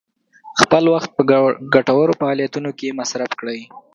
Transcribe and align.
خپل 0.61 0.83
وخت 0.93 1.09
په 1.17 1.21
ګټورو 1.75 2.13
فعالیتونو 2.19 2.69
کې 2.79 2.97
مصرف 2.99 3.31
کړئ. 3.39 3.61